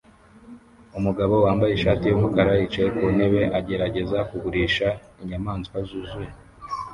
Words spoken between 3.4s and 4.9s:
agerageza kugurisha